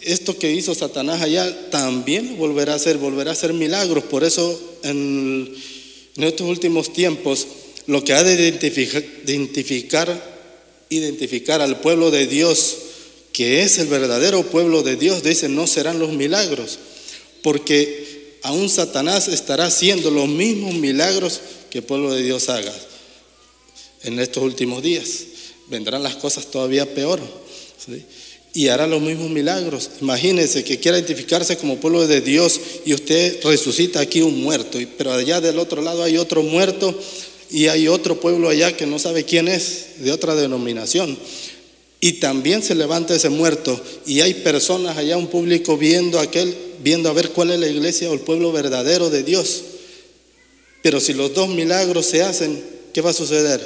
[0.07, 4.05] esto que hizo Satanás allá también volverá a hacer, volverá a hacer milagros.
[4.05, 5.53] Por eso en,
[6.15, 7.47] estos últimos tiempos
[7.87, 10.37] lo que ha de identificar, identificar,
[10.89, 12.77] identificar al pueblo de Dios,
[13.33, 16.79] que es el verdadero pueblo de Dios, dice, no serán los milagros,
[17.43, 22.73] porque aún Satanás estará haciendo los mismos milagros que el pueblo de Dios haga
[24.03, 25.25] en estos últimos días.
[25.67, 27.19] Vendrán las cosas todavía peor.
[28.57, 29.91] Y hará los mismos milagros.
[30.01, 35.13] Imagínense que quiera identificarse como pueblo de Dios y usted resucita aquí un muerto, pero
[35.13, 36.99] allá del otro lado hay otro muerto
[37.51, 41.19] y hay otro pueblo allá que no sabe quién es, de otra denominación.
[41.99, 47.09] Y también se levanta ese muerto y hay personas allá, un público viendo aquel, viendo
[47.09, 49.61] a ver cuál es la iglesia o el pueblo verdadero de Dios.
[50.81, 52.59] Pero si los dos milagros se hacen,
[52.91, 53.61] ¿qué va a suceder?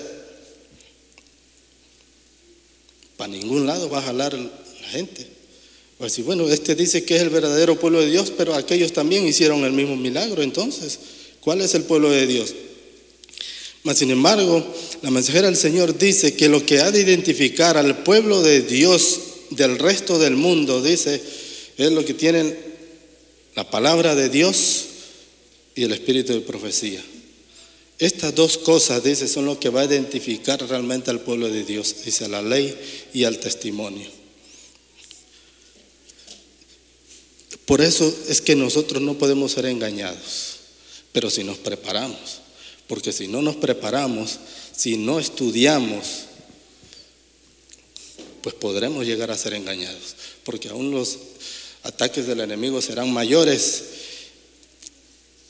[3.16, 4.52] Para ningún lado va a jalar la
[4.92, 5.26] gente.
[6.00, 9.26] A decir, bueno, este dice que es el verdadero pueblo de Dios, pero aquellos también
[9.28, 10.42] hicieron el mismo milagro.
[10.42, 11.00] Entonces,
[11.42, 12.54] ¿cuál es el pueblo de Dios?
[13.84, 14.66] Mas, sin embargo,
[15.02, 19.20] la mensajera del Señor dice que lo que ha de identificar al pueblo de Dios
[19.52, 21.22] del resto del mundo, dice,
[21.78, 22.58] es lo que tienen
[23.56, 24.86] la palabra de Dios
[25.76, 27.04] y el espíritu de profecía.
[28.00, 31.98] Estas dos cosas, dice, son lo que va a identificar realmente al pueblo de Dios,
[32.04, 32.76] dice, la ley
[33.14, 34.21] y al testimonio.
[37.66, 40.58] Por eso es que nosotros no podemos ser engañados,
[41.12, 42.40] pero si nos preparamos,
[42.88, 44.40] porque si no nos preparamos,
[44.76, 46.06] si no estudiamos,
[48.42, 51.18] pues podremos llegar a ser engañados, porque aún los
[51.84, 53.84] ataques del enemigo serán mayores.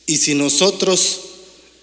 [0.06, 1.19] Y si nosotros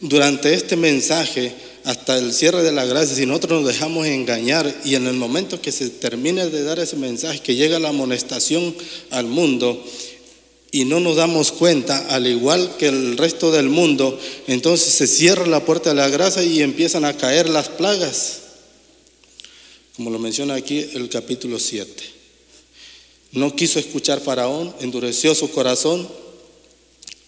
[0.01, 1.53] durante este mensaje,
[1.85, 5.61] hasta el cierre de la gracia, si nosotros nos dejamos engañar y en el momento
[5.61, 8.77] que se termine de dar ese mensaje, que llega la amonestación
[9.11, 9.83] al mundo,
[10.71, 15.47] y no nos damos cuenta, al igual que el resto del mundo, entonces se cierra
[15.47, 18.41] la puerta de la gracia y empiezan a caer las plagas,
[19.97, 22.05] como lo menciona aquí el capítulo 7.
[23.33, 26.07] No quiso escuchar Faraón, endureció su corazón,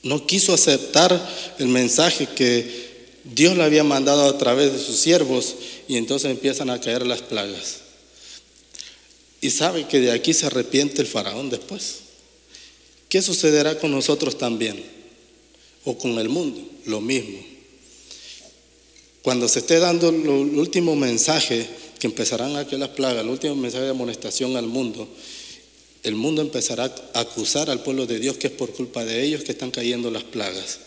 [0.03, 2.91] no quiso aceptar el mensaje que
[3.25, 5.55] Dios le había mandado a través de sus siervos
[5.89, 7.81] y entonces empiezan a caer las plagas.
[9.43, 12.10] Y sabe que de aquí se arrepiente el faraón después.
[13.11, 14.83] ¿Qué sucederá con nosotros también?
[15.85, 17.39] O con el mundo, lo mismo.
[19.23, 21.67] Cuando se esté dando el último mensaje,
[21.99, 25.09] que empezarán aquellas plagas, el último mensaje de amonestación al mundo,
[26.05, 29.43] el mundo empezará a acusar al pueblo de Dios que es por culpa de ellos
[29.43, 30.79] que están cayendo las plagas.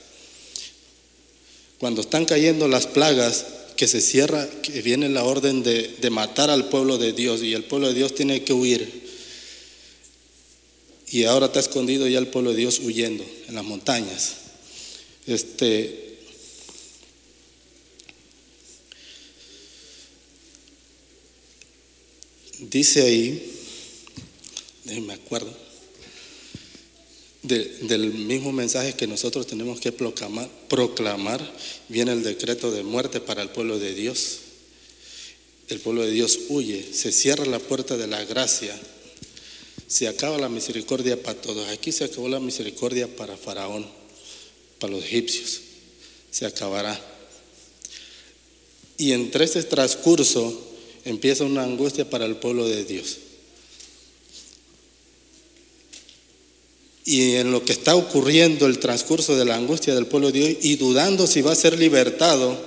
[1.77, 6.49] Cuando están cayendo las plagas, que se cierra, que viene la orden de, de matar
[6.49, 9.02] al pueblo de Dios y el pueblo de Dios tiene que huir.
[11.13, 14.33] Y ahora está escondido ya el pueblo de Dios huyendo en las montañas.
[15.27, 16.17] Este,
[22.57, 23.53] dice ahí,
[25.01, 25.55] me acuerdo,
[27.43, 31.47] del mismo mensaje que nosotros tenemos que proclamar, proclamar,
[31.89, 34.39] viene el decreto de muerte para el pueblo de Dios.
[35.67, 38.75] El pueblo de Dios huye, se cierra la puerta de la gracia
[39.93, 41.69] se acaba la misericordia para todos.
[41.69, 43.85] Aquí se acabó la misericordia para Faraón,
[44.79, 45.61] para los egipcios.
[46.31, 46.99] Se acabará.
[48.97, 50.59] Y entre ese transcurso
[51.05, 53.17] empieza una angustia para el pueblo de Dios.
[57.05, 60.57] Y en lo que está ocurriendo el transcurso de la angustia del pueblo de Dios
[60.65, 62.57] y dudando si va a ser libertado,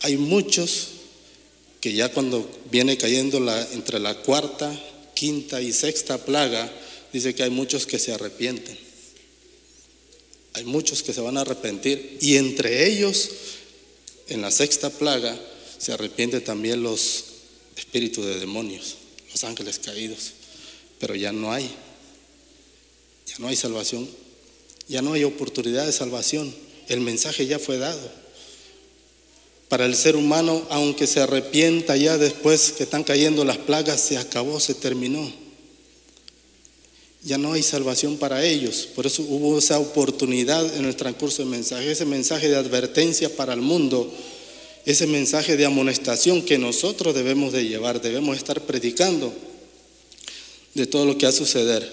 [0.00, 0.92] hay muchos
[1.80, 4.72] que ya cuando viene cayendo la, entre la cuarta,
[5.14, 6.70] quinta y sexta plaga,
[7.12, 8.78] dice que hay muchos que se arrepienten.
[10.54, 13.30] Hay muchos que se van a arrepentir y entre ellos,
[14.28, 15.38] en la sexta plaga,
[15.78, 17.24] se arrepienten también los
[17.76, 18.96] espíritus de demonios,
[19.30, 20.32] los ángeles caídos.
[20.98, 21.70] Pero ya no hay,
[23.26, 24.08] ya no hay salvación,
[24.88, 26.52] ya no hay oportunidad de salvación.
[26.88, 28.10] El mensaje ya fue dado.
[29.68, 34.16] Para el ser humano, aunque se arrepienta ya después que están cayendo las plagas, se
[34.16, 35.30] acabó, se terminó.
[37.22, 38.88] Ya no hay salvación para ellos.
[38.94, 43.52] Por eso hubo esa oportunidad en el transcurso del mensaje, ese mensaje de advertencia para
[43.52, 44.10] el mundo,
[44.86, 49.34] ese mensaje de amonestación que nosotros debemos de llevar, debemos estar predicando
[50.72, 51.86] de todo lo que va a suceder,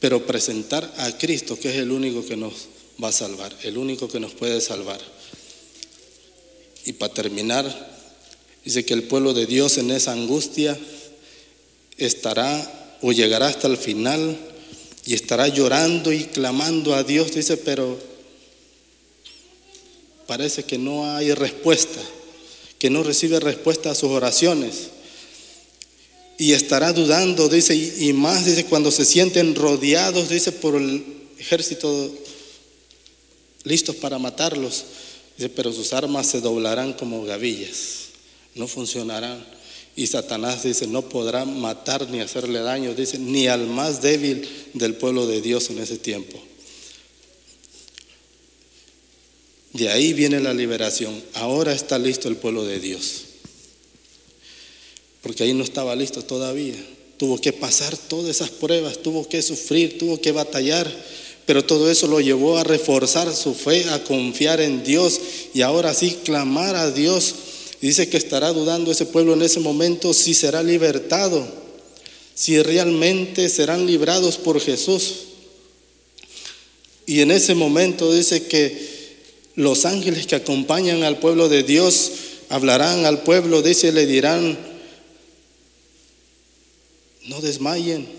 [0.00, 2.68] pero presentar a Cristo, que es el único que nos
[3.02, 5.17] va a salvar, el único que nos puede salvar.
[6.84, 7.66] Y para terminar,
[8.64, 10.78] dice que el pueblo de Dios en esa angustia
[11.96, 14.36] estará o llegará hasta el final
[15.04, 17.98] y estará llorando y clamando a Dios, dice, pero
[20.26, 22.00] parece que no hay respuesta,
[22.78, 24.90] que no recibe respuesta a sus oraciones.
[26.36, 30.80] Y estará dudando, dice, y más, dice, cuando se sienten rodeados, dice, por
[31.38, 32.14] ejército
[33.64, 34.84] listos para matarlos.
[35.38, 38.08] Dice, pero sus armas se doblarán como gavillas,
[38.56, 39.46] no funcionarán.
[39.94, 44.96] Y Satanás dice, no podrá matar ni hacerle daño, dice, ni al más débil del
[44.96, 46.40] pueblo de Dios en ese tiempo.
[49.72, 51.22] De ahí viene la liberación.
[51.34, 53.22] Ahora está listo el pueblo de Dios.
[55.22, 56.74] Porque ahí no estaba listo todavía.
[57.16, 60.92] Tuvo que pasar todas esas pruebas, tuvo que sufrir, tuvo que batallar
[61.48, 65.18] pero todo eso lo llevó a reforzar su fe, a confiar en Dios
[65.54, 67.34] y ahora sí clamar a Dios.
[67.80, 71.48] Dice que estará dudando ese pueblo en ese momento si será libertado,
[72.34, 75.20] si realmente serán librados por Jesús.
[77.06, 79.16] Y en ese momento dice que
[79.54, 82.12] los ángeles que acompañan al pueblo de Dios
[82.50, 84.58] hablarán al pueblo, dice, le dirán,
[87.22, 88.17] no desmayen,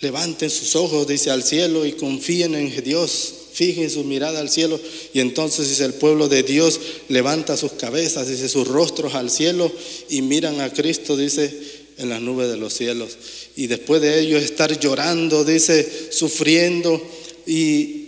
[0.00, 3.34] Levanten sus ojos, dice, al cielo y confíen en Dios.
[3.52, 4.78] Fijen su mirada al cielo.
[5.12, 6.78] Y entonces dice el pueblo de Dios
[7.08, 9.72] levanta sus cabezas, dice sus rostros al cielo
[10.08, 11.52] y miran a Cristo, dice,
[11.96, 13.18] en las nubes de los cielos.
[13.56, 17.02] Y después de ellos estar llorando, dice, sufriendo
[17.44, 18.04] y,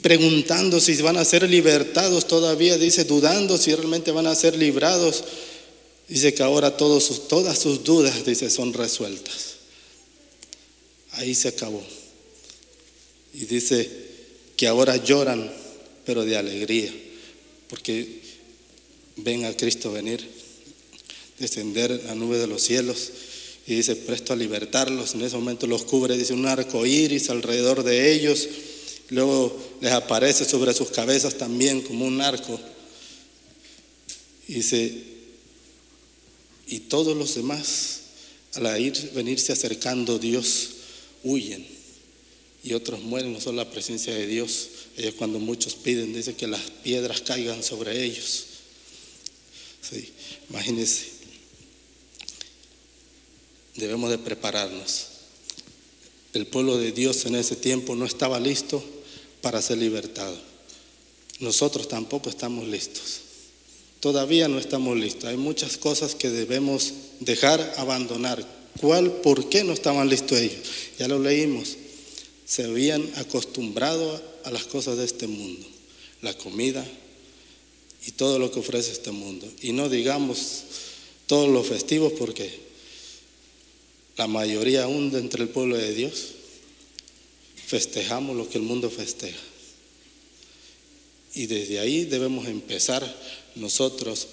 [0.00, 5.22] preguntando si van a ser libertados todavía, dice, dudando si realmente van a ser librados.
[6.08, 9.49] Dice que ahora todas sus dudas, dice, son resueltas
[11.12, 11.82] ahí se acabó.
[13.34, 13.88] Y dice
[14.56, 15.50] que ahora lloran,
[16.04, 16.92] pero de alegría,
[17.68, 18.20] porque
[19.16, 20.26] ven a Cristo venir,
[21.38, 23.10] descender la nube de los cielos,
[23.66, 25.14] y dice, presto a libertarlos.
[25.14, 28.48] En ese momento los cubre, dice, un arco iris alrededor de ellos.
[29.10, 32.58] Luego les aparece sobre sus cabezas también como un arco.
[34.48, 35.04] Y dice,
[36.66, 38.00] y todos los demás,
[38.54, 40.70] al ir, venirse acercando Dios,
[41.22, 41.66] huyen
[42.62, 44.68] y otros mueren, no son la presencia de Dios.
[44.96, 48.44] Ellos cuando muchos piden, dicen que las piedras caigan sobre ellos.
[49.80, 50.12] Sí,
[50.50, 51.06] imagínense,
[53.76, 55.06] debemos de prepararnos.
[56.32, 58.84] El pueblo de Dios en ese tiempo no estaba listo
[59.40, 60.38] para ser libertado.
[61.40, 63.20] Nosotros tampoco estamos listos.
[64.00, 65.24] Todavía no estamos listos.
[65.24, 68.46] Hay muchas cosas que debemos dejar, abandonar,
[68.78, 70.60] ¿Cuál, por qué no estaban listos ellos?
[70.98, 71.76] Ya lo leímos.
[72.46, 75.66] Se habían acostumbrado a las cosas de este mundo,
[76.22, 76.86] la comida
[78.06, 79.46] y todo lo que ofrece este mundo.
[79.60, 80.62] Y no digamos
[81.26, 82.50] todos los festivos porque
[84.16, 86.28] la mayoría aún de entre el pueblo de Dios
[87.66, 89.38] festejamos lo que el mundo festeja.
[91.34, 93.02] Y desde ahí debemos empezar
[93.54, 94.26] nosotros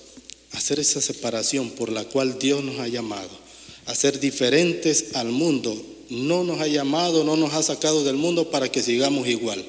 [0.52, 3.47] a hacer esa separación por la cual Dios nos ha llamado
[3.88, 5.76] a ser diferentes al mundo.
[6.10, 9.66] No nos ha llamado, no nos ha sacado del mundo para que sigamos igual,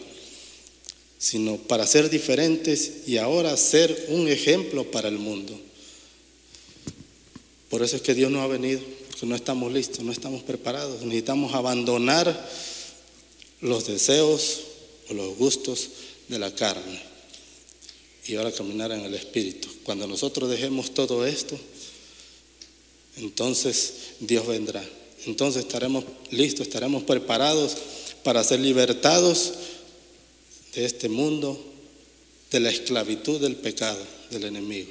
[1.18, 5.58] sino para ser diferentes y ahora ser un ejemplo para el mundo.
[7.70, 11.02] Por eso es que Dios no ha venido, porque no estamos listos, no estamos preparados.
[11.02, 12.48] Necesitamos abandonar
[13.60, 14.60] los deseos
[15.10, 15.90] o los gustos
[16.28, 17.02] de la carne
[18.26, 19.68] y ahora caminar en el Espíritu.
[19.84, 21.58] Cuando nosotros dejemos todo esto,
[23.20, 24.84] entonces Dios vendrá.
[25.26, 27.76] Entonces estaremos listos, estaremos preparados
[28.22, 29.52] para ser libertados
[30.74, 31.58] de este mundo,
[32.50, 34.90] de la esclavitud del pecado, del enemigo.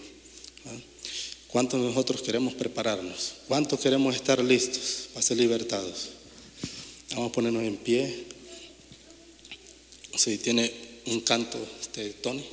[1.48, 3.36] ¿Cuántos nosotros queremos prepararnos?
[3.48, 6.10] ¿Cuántos queremos estar listos para ser libertados?
[7.12, 8.26] Vamos a ponernos en pie.
[10.16, 10.72] Si tiene
[11.06, 12.44] un canto, este, Tony.